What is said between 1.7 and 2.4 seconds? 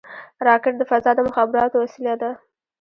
وسیله ده